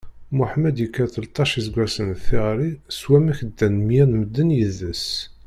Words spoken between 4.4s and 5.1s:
yid-s.